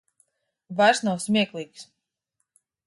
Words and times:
Vairs 0.79 1.03
nav 1.09 1.21
smieklīgs. 1.27 1.87